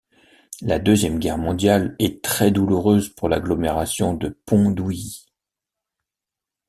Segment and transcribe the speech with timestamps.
[0.61, 5.27] La Deuxième Guerre mondiale est très douloureuse pour l'agglomération de Pont-d'Ouilly.